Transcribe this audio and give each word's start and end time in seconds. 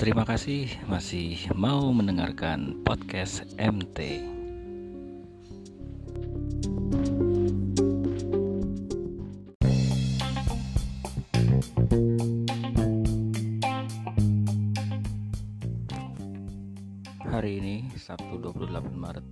Terima 0.00 0.24
kasih 0.24 0.64
masih 0.88 1.36
mau 1.52 1.92
mendengarkan 1.92 2.80
podcast 2.88 3.44
MT. 3.60 4.24
Hari 17.28 17.60
ini 17.60 17.92
Sabtu 18.00 18.40
28 18.40 18.96
Maret 18.96 19.28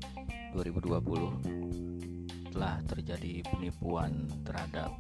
2020 0.52 2.52
telah 2.52 2.76
terjadi 2.84 3.40
penipuan 3.56 4.28
terhadap 4.44 4.92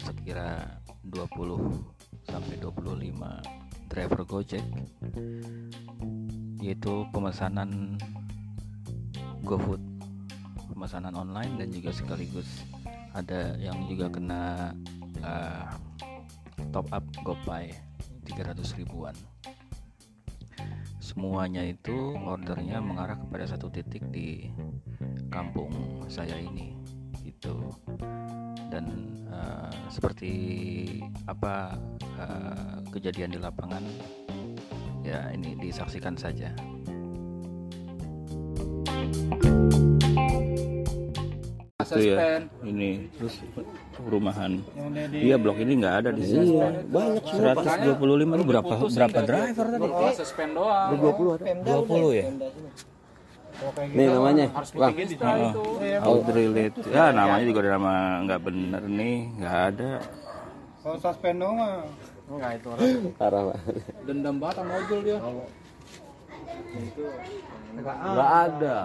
sekira 0.00 0.80
20 1.04 1.84
sampai 2.32 2.56
25 2.64 3.65
driver 3.96 4.28
Gojek 4.28 4.60
yaitu 6.60 7.08
pemesanan 7.16 7.96
GoFood 9.40 9.80
pemesanan 10.68 11.16
online 11.16 11.56
dan 11.56 11.72
juga 11.72 11.96
sekaligus 11.96 12.68
ada 13.16 13.56
yang 13.56 13.88
juga 13.88 14.12
kena 14.12 14.76
uh, 15.24 15.72
top 16.68 16.92
up 16.92 17.04
GoPay 17.24 17.72
300 18.28 18.60
ribuan. 18.76 19.16
Semuanya 21.00 21.64
itu 21.64 22.12
ordernya 22.20 22.84
mengarah 22.84 23.16
kepada 23.16 23.48
satu 23.48 23.72
titik 23.72 24.04
di 24.12 24.52
kampung 25.32 25.72
saya 26.12 26.36
ini 26.36 26.75
seperti 29.96 30.32
apa 31.24 31.72
uh, 32.20 32.84
kejadian 32.92 33.32
di 33.32 33.40
lapangan 33.40 33.80
ya 35.00 35.32
ini 35.32 35.56
disaksikan 35.56 36.12
saja. 36.20 36.52
Itu 41.80 42.02
ya 42.02 42.44
ini 42.60 43.08
terus 43.16 43.40
perumahan. 43.96 44.60
Iya 45.16 45.40
blok 45.40 45.64
ini 45.64 45.80
nggak 45.80 45.94
ada 46.04 46.10
di 46.12 46.22
sini. 46.28 46.60
Iya, 46.60 46.84
banyak 46.92 47.24
Pak. 47.56 47.64
125 47.96 48.36
itu 48.36 48.44
berapa 48.44 48.74
berapa 48.76 49.18
driver 49.24 49.66
tadi? 49.72 49.88
Suspend 50.12 50.52
doang. 50.60 50.90
20 50.92 51.36
ada. 51.40 51.44
20 51.64 52.20
ya 52.20 52.26
Nih 53.96 54.06
namanya, 54.12 54.46
Bang. 54.76 54.92
Audrey 56.04 56.46
Late 56.52 56.76
ya 56.92 57.08
namanya 57.08 57.44
juga 57.48 57.58
udah 57.64 57.72
nama 57.80 57.94
nggak 58.28 58.40
bener 58.44 58.82
nih 58.84 59.16
nggak 59.40 59.56
ada 59.72 59.92
Kalau 60.84 60.96
suspend 61.02 61.42
dong 61.42 61.58
mah. 61.58 61.82
Enggak 62.26 62.50
itu 62.58 62.68
orang 62.70 63.14
Parah, 63.18 63.42
Pak. 63.50 63.58
dendam 64.06 64.34
banget 64.38 64.56
sama 64.62 64.72
ojol 64.82 65.00
dia. 65.02 65.18
Enggak 67.74 68.30
ada. 68.46 68.76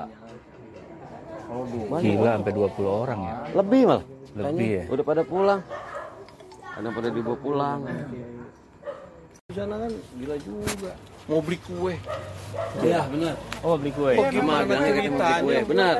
gila 2.01 2.31
sampai 2.39 2.53
20 2.55 2.87
orang 2.87 3.19
ya 3.21 3.35
Lebih 3.59 3.81
malah. 3.85 4.05
Lebih 4.31 4.69
ya? 4.71 4.83
Udah 4.87 5.03
pada 5.03 5.21
pulang. 5.27 5.61
Ada 6.71 6.87
pada 6.89 7.09
dibawa 7.11 7.37
pulang. 7.37 7.79
Di 9.45 9.53
sana 9.53 9.75
kan 9.83 9.91
gila 10.15 10.35
juga. 10.39 10.91
Mau 11.27 11.43
beli 11.43 11.57
kue. 11.59 11.95
Iya, 12.81 12.99
benar. 13.07 13.35
oh 13.63 13.75
beli 13.79 13.91
kue 13.95 14.11
Oh, 14.19 14.25
gimana 14.27 14.63
kita 14.67 15.09
mau 15.11 15.19
beli 15.23 15.35
kue? 15.39 15.57
Benar. 15.71 15.95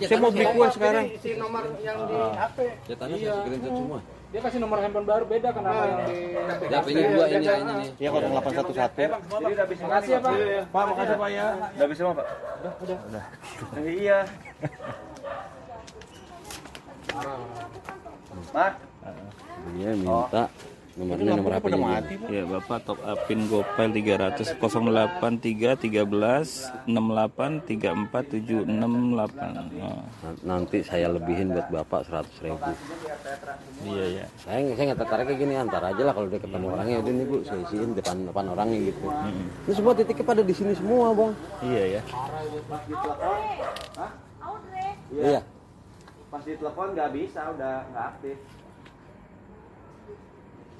Saya 0.00 0.18
mau 0.20 0.30
beli 0.32 0.46
kue 0.48 0.66
sekarang. 0.72 1.04
Si 1.20 1.30
nomor 1.36 1.62
yang 1.84 1.98
di 2.08 2.16
HP. 2.16 2.58
Cetannya 2.88 3.16
saya 3.20 3.32
screenshot 3.44 3.72
semua. 3.76 4.00
Dia 4.34 4.40
kasih 4.42 4.58
nomor 4.58 4.78
handphone 4.82 5.06
baru 5.06 5.24
beda 5.30 5.48
kenapa 5.54 5.82
yang 5.86 6.00
di 6.10 6.18
Ya, 6.66 6.78
ini 6.90 7.02
dua 7.14 7.26
ini 7.30 7.46
ini. 7.46 7.86
Iya 8.02 8.08
0811. 8.10 9.14
Jadi 9.14 9.52
udah 9.54 9.66
bisa 9.70 9.82
Makasih 9.86 10.10
ya, 10.10 10.18
Pak. 10.18 10.34
Pak, 10.74 10.84
makasih 10.90 11.16
Pak 11.22 11.28
ya. 11.30 11.46
Udah 11.54 11.86
bisa 11.86 12.00
Pak. 12.02 12.26
Udah, 12.58 12.72
udah. 12.82 13.24
Iya. 13.84 14.18
Pak, 18.50 18.72
Dia 19.78 19.90
minta 19.94 20.44
nomornya 20.94 21.34
nomor 21.34 21.52
HP 21.58 21.74
nya. 21.74 21.98
ya 22.30 22.42
bapak 22.46 22.78
top 22.86 22.98
upin 23.02 23.50
gopay 23.50 23.90
300 23.90 24.54
083 24.62 25.74
13 25.74 26.86
68 26.86 27.66
34 27.66 28.46
768 28.46 29.82
oh, 29.82 30.06
Nanti 30.46 30.78
saya 30.86 31.10
lebihin 31.10 31.50
buat 31.50 31.66
Bapak 31.66 32.06
100 32.06 32.46
ribu. 32.46 32.70
iya 33.90 34.22
ya 34.22 34.26
Saya 34.38 34.70
saya 34.78 34.84
nggak 34.94 35.00
tertarik 35.02 35.24
kayak 35.34 35.40
gini 35.42 35.54
antar 35.58 35.82
aja 35.82 36.02
lah 36.06 36.14
kalau 36.14 36.28
dia 36.30 36.38
ketemu 36.38 36.66
orangnya 36.70 36.96
udah 37.02 37.12
nih 37.12 37.26
bu 37.26 37.36
saya 37.42 37.60
isiin 37.66 37.90
depan 37.98 38.16
depan 38.30 38.44
orangnya 38.54 38.78
gitu. 38.86 39.06
Ini 39.66 39.72
semua 39.74 39.92
titiknya 39.98 40.24
pada 40.24 40.42
di 40.46 40.54
sini 40.54 40.72
semua 40.78 41.06
bang. 41.10 41.32
iya 41.66 41.82
ya 41.98 42.02
Iya. 45.14 45.40
pas 46.26 46.42
ditelepon 46.42 46.98
nggak 46.98 47.10
bisa, 47.14 47.40
udah 47.54 47.86
nggak 47.94 48.06
aktif. 48.10 48.36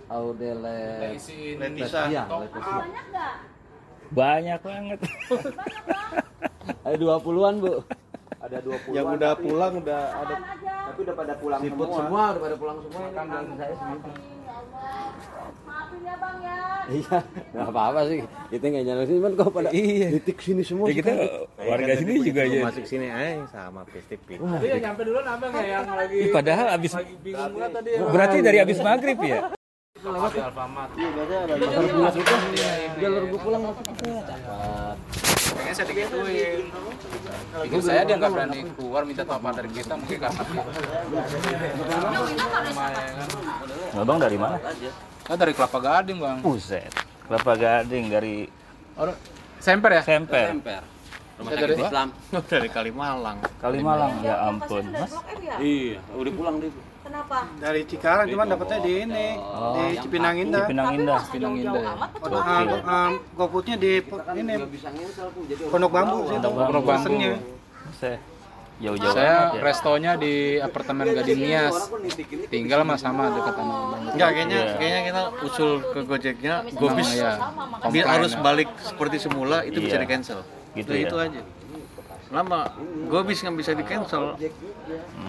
Audele. 0.06 0.80
Leticia. 1.56 2.02
Iya, 2.06 2.22
Leticia. 2.28 2.82
banyak 4.10 4.58
banget 4.60 4.98
Ada 6.86 6.96
20-an, 6.96 7.54
Bu. 7.58 7.74
Ada 8.38 8.58
20 8.60 8.92
Yang 8.92 9.06
udah 9.16 9.32
pulang 9.34 9.72
udah 9.80 10.02
ada 10.14 10.34
tapi 10.84 11.00
udah 11.00 11.16
pada 11.16 11.34
pulang 11.34 11.60
Siput 11.64 11.88
semua. 11.88 11.98
semua 11.98 12.22
udah 12.28 12.42
pada 12.44 12.56
pulang 12.60 12.78
semua 12.78 13.04
kan 13.10 13.24
dan 13.26 13.44
saya. 13.56 13.74
Maafin 15.64 16.00
ya 16.04 16.14
bang 16.14 16.36
ya. 16.38 16.58
Iya, 16.84 17.16
nggak 17.50 17.68
apa-apa 17.72 18.00
sih. 18.04 18.20
Kita 18.52 18.64
nggak 18.68 18.84
nyala 18.84 19.02
sini, 19.02 19.16
cuman 19.16 19.32
kok 19.32 19.48
pada 19.48 19.68
Iya. 19.72 20.06
titik 20.14 20.38
sini 20.38 20.62
semua. 20.62 20.86
ya 20.86 20.94
kita 20.94 21.12
warga 21.56 21.92
sini 21.96 22.12
juga 22.20 22.42
ya 22.44 22.60
Masuk 22.62 22.84
sini 22.84 23.06
aja 23.08 23.48
sama 23.48 23.80
pistik 23.88 24.20
Tadi 24.22 24.36
yang 24.68 24.82
nyampe 24.84 25.02
duluan 25.02 25.24
abang 25.24 25.50
ya 25.50 25.64
yang 25.80 25.88
lagi 25.88 26.18
padahal 26.28 26.66
abis 26.76 26.92
ya. 26.92 28.04
berarti 28.04 28.38
dari 28.38 28.58
abis 28.60 28.78
maghrib 28.78 29.18
ya 29.18 29.53
Di 30.04 30.40
Alfamart. 30.40 30.90
Jalur 33.00 33.22
gue 33.24 33.40
pulang 33.40 33.62
masuk 33.64 33.84
ke 33.88 33.92
sana. 33.96 34.20
Cepat. 34.20 34.96
Kayaknya 35.54 35.72
saya 35.72 35.86
digituin. 35.88 36.62
Pikir 37.64 37.80
saya 37.80 38.02
dia 38.04 38.16
nggak 38.20 38.32
berani 38.34 38.58
keluar 38.76 39.02
minta 39.08 39.24
up 39.24 39.44
dari 39.54 39.70
kita 39.72 39.94
mungkin 39.96 40.18
karena 40.20 40.42
kan. 40.44 40.66
abang 43.94 44.18
dari 44.18 44.34
mana 44.34 44.58
Kan 45.24 45.36
dari 45.38 45.52
Kelapa 45.56 45.78
Gading 45.80 46.18
bang. 46.20 46.38
Buset 46.42 46.92
kelapa 47.24 47.56
gading 47.56 48.12
dari 48.12 48.44
Orang 49.00 49.16
Semper 49.56 49.96
ya? 49.96 50.02
Semper 50.04 50.52
Rumah 51.34 51.50
Saya 51.50 51.56
sakit 51.56 51.66
dari- 51.66 51.82
Islam. 51.82 52.08
dari 52.52 52.68
Kalimalang. 52.70 53.38
Kalimalang 53.58 54.12
ya 54.22 54.36
ampun 54.46 54.84
mas 54.94 55.10
ya? 55.42 55.56
Iya, 55.58 55.98
udah 56.14 56.32
pulang 56.36 56.56
dia. 56.62 56.70
Kenapa? 57.14 57.46
Dari 57.62 57.80
Cikarang 57.86 58.26
cuman 58.26 58.46
dapetnya 58.50 58.78
di 58.82 58.92
ini 59.06 59.26
di 59.38 59.84
Cipinang 60.02 60.34
Indah. 60.34 60.66
Pinang 60.66 60.86
Tapi 60.90 60.96
Indah 60.98 61.14
masa 61.14 61.30
Pinang 61.30 61.54
jauh-jauh 61.54 61.78
Indah. 61.78 61.94
amat 61.94 62.10
ke 62.10 62.26
Ah, 62.34 62.62
ah, 62.82 63.10
GoFoodnya 63.38 63.76
di 63.78 63.92
ini 64.34 64.54
Pondok 65.70 65.90
Bambu 65.94 66.18
sih 66.26 66.34
itu. 66.34 66.48
Pondok 66.50 66.82
Bambu. 66.82 67.30
Saya 67.94 68.18
jauh-jauh 68.82 69.14
Saya 69.14 69.54
ya. 69.54 69.62
restonya 69.62 70.12
di 70.18 70.58
apartemen 70.58 71.06
Gading 71.14 71.38
Nias. 71.38 71.76
Tinggal 72.50 72.82
sama 72.82 72.94
sama 72.98 73.24
dekat 73.30 73.54
sama. 73.54 73.74
Enggak, 74.10 74.30
kayaknya 74.34 74.58
Iya. 74.58 74.74
kayaknya 74.74 75.00
kita 75.06 75.22
usul 75.46 75.70
ke 75.94 76.00
Gojeknya 76.02 76.54
Gobis 76.74 77.14
sama 77.14 77.22
ya. 77.22 77.32
biar 77.94 78.06
Komplain, 78.10 78.26
arus 78.26 78.32
ya. 78.34 78.40
balik 78.42 78.68
seperti 78.82 79.16
semula 79.22 79.62
itu 79.62 79.78
bisa 79.78 79.94
Iya. 79.94 80.02
di 80.02 80.08
cancel. 80.10 80.40
Gitu 80.74 80.90
Udah 80.90 80.98
ya. 80.98 81.06
itu 81.06 81.16
aja. 81.22 81.40
Selama 82.34 82.66
Gobis 83.06 83.38
nggak 83.46 83.54
bisa 83.54 83.70
di 83.78 83.84
cancel, 83.86 84.34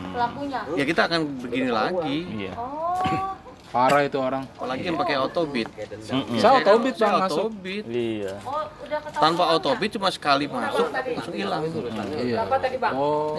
pelakunya. 0.10 0.60
ya 0.74 0.84
kita 0.90 1.06
akan 1.06 1.22
begini 1.38 1.70
lagi. 1.70 2.18
iya 2.34 2.54
Oh, 2.58 2.98
Parah 3.70 4.02
itu 4.02 4.18
orang. 4.18 4.42
Apalagi 4.58 4.90
yang 4.90 4.98
pakai 4.98 5.20
autobit. 5.22 5.70
Mm-mm. 5.70 6.40
Saya 6.42 6.64
autobit 6.66 6.98
bang 6.98 7.14
masuk. 7.22 7.52
autobit. 7.52 7.84
iya 7.86 8.34
oh 8.42 8.66
udah 8.82 9.00
ketahuan. 9.06 9.22
Tanpa 9.22 9.44
autobit 9.54 9.90
cuma 9.94 10.10
sekali 10.10 10.50
masuk 10.50 10.90
langsung 10.90 11.36
hilang. 11.38 11.62
Iya. 12.18 12.42
Oh. 12.90 13.38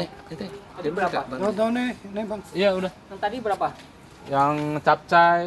Dia 0.78 0.90
berapa? 0.94 1.20
Oh, 1.34 1.50
tahu 1.50 1.68
nih, 1.74 1.88
ini 2.06 2.22
Bang. 2.22 2.40
Iya 2.54 2.70
udah. 2.70 2.92
Yang 2.94 3.18
tadi 3.18 3.36
berapa? 3.42 3.66
Yang 4.30 4.54
capcay 4.86 5.42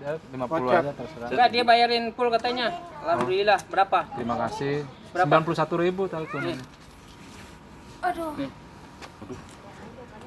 dia 0.00 0.12
50 0.32 0.48
Kocap. 0.48 0.80
aja 0.80 0.92
terserah. 0.96 1.28
Enggak, 1.34 1.48
dia 1.50 1.62
bayarin 1.66 2.04
full 2.14 2.30
katanya. 2.30 2.66
Alhamdulillah, 3.02 3.58
berapa? 3.66 3.98
Terima 4.14 4.36
kasih. 4.46 4.86
Berapa? 5.10 5.34
91 5.42 5.82
ribu 5.82 6.02
Aduh. 8.00 8.32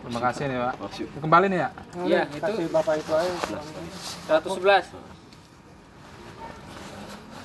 Terima 0.03 0.19
kasih 0.21 0.43
nih 0.45 0.57
pak. 0.59 0.73
Kembali 1.17 1.45
nih 1.47 1.59
ya. 1.59 1.69
Iya, 2.03 2.21
itu 2.27 2.43
Kasih 2.43 2.65
Bapak 2.69 2.93
itu 2.99 3.11
aja. 3.13 3.31
111. 4.27 4.91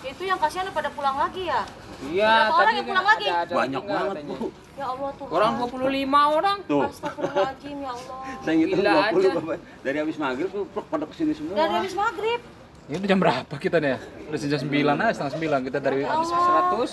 Itu 0.00 0.22
yang 0.24 0.38
kasihan 0.40 0.66
pada 0.72 0.90
pulang 0.90 1.16
lagi 1.16 1.46
ya? 1.46 1.62
Iya, 2.00 2.30
Berapa 2.30 2.54
orang 2.54 2.64
tadi 2.64 2.78
yang 2.78 2.88
pulang 2.88 3.06
lagi? 3.06 3.26
ada- 3.26 3.38
ada 3.40 3.54
Banyak 3.54 3.82
banget, 3.84 4.08
katanya. 4.14 4.34
Bu. 4.34 4.46
Ya 4.78 4.86
Allah 4.86 5.10
tuh. 5.10 5.26
Orang 5.28 5.50
25 5.58 6.22
orang. 6.30 6.56
Tuh. 6.64 6.84
Astagfirullahaladzim 6.86 7.76
ya 7.78 7.90
Allah. 7.90 8.18
Saya 8.40 8.54
ngitung 8.54 8.78
Gila 8.78 8.90
20 8.90 9.18
aja. 9.18 9.30
Bapak. 9.34 9.56
Dari 9.82 9.96
habis 9.98 10.16
maghrib 10.16 10.48
tuh 10.48 10.62
pluk 10.66 10.86
pada 10.86 11.04
ke 11.04 11.14
sini 11.14 11.32
semua. 11.34 11.54
Dari 11.54 11.72
habis 11.74 11.94
maghrib. 11.94 12.40
Ini 12.88 12.96
udah 12.96 13.08
jam 13.10 13.20
berapa 13.20 13.54
kita 13.54 13.76
nih? 13.78 13.90
ya? 13.90 13.98
Udah 14.24 14.38
jam 14.40 14.60
9 14.64 14.96
aja, 14.96 15.12
setengah 15.12 15.32
9 15.34 15.60
kita 15.62 15.78
dari 15.78 16.00
habis 16.02 16.28
100. 16.30 16.90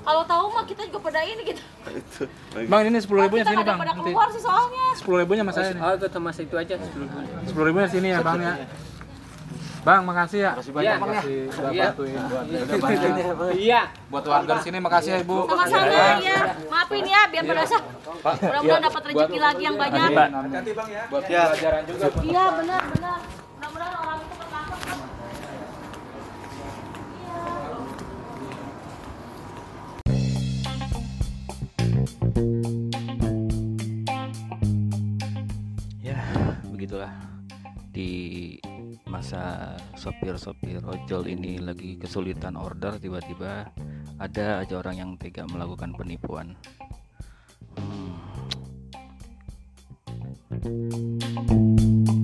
Kalau 0.00 0.22
tahu 0.24 0.44
mah 0.52 0.64
kita 0.64 0.82
juga 0.88 0.98
pada 1.10 1.20
ini 1.24 1.42
gitu. 1.44 1.62
Bang 2.72 2.82
ini 2.88 2.98
10 2.98 3.08
ribunya 3.08 3.44
sini 3.44 3.62
bang. 3.64 3.78
pada 3.78 3.94
keluar 3.96 4.28
sih 4.32 4.42
soalnya. 4.42 4.86
10 4.96 5.20
ribunya 5.22 5.42
mas 5.44 5.54
saya. 5.56 5.72
Oh, 5.76 5.92
itu 5.96 6.06
sama 6.08 6.30
itu 6.32 6.56
aja 6.56 6.74
10 6.76 7.52
10 7.52 7.68
ribunya 7.68 7.88
sini 7.88 8.08
ya 8.12 8.18
bang 8.20 8.38
ya. 8.40 8.54
Bang 9.80 10.04
makasih 10.04 10.38
ya. 10.44 10.52
Makasih 10.52 10.72
banyak, 10.76 10.92
Bang, 10.92 11.00
ya. 11.00 11.20
Makasih 11.20 11.38
udah 11.48 11.72
Iya. 11.72 11.84
bantuin 11.88 12.20
buat 12.20 12.44
udah 12.44 12.78
banyak. 12.84 13.12
Iya. 13.56 13.80
Buat 14.12 14.24
warga 14.28 14.52
di 14.52 14.62
sini 14.68 14.78
makasih 14.80 15.10
ya 15.10 15.18
ibu. 15.24 15.36
Sama-sama 15.48 15.86
ya. 16.20 16.40
Maafin 16.68 17.04
ya 17.08 17.20
biar 17.32 17.44
pada 17.48 17.62
sah. 17.64 17.82
Mudah-mudahan 18.20 18.82
dapat 18.84 19.02
rezeki 19.08 19.38
lagi 19.40 19.62
yang 19.64 19.76
banyak. 19.80 20.10
Buat 21.08 21.22
pelajaran 21.24 21.82
juga. 21.88 22.06
Iya 22.20 22.44
benar 22.60 22.82
benar. 22.92 23.18
Mudah-mudahan 23.56 23.92
ya 36.00 36.18
begitulah 36.70 37.12
di 37.90 38.56
masa 39.10 39.74
sopir-sopir 39.98 40.80
ojol 40.86 41.26
ini 41.26 41.58
lagi 41.58 41.98
kesulitan 41.98 42.54
order 42.54 42.96
tiba-tiba 43.02 43.68
ada 44.22 44.62
aja 44.62 44.74
orang 44.78 44.96
yang 44.96 45.10
tega 45.18 45.44
melakukan 45.50 45.92
penipuan 45.98 46.54
Hmm. 50.50 52.19